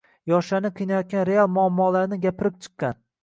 yoshlarni 0.29 0.71
qiynayotgan 0.79 1.27
real 1.29 1.51
muammolarni 1.57 2.19
gapirib 2.27 2.57
chiqqan 2.67 2.99